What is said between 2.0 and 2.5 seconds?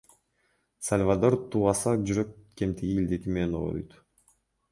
жүрөк